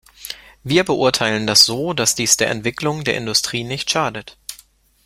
[0.63, 4.35] Wir beurteilen das so, dass dies der Entwicklung der Industrie nicht schadet.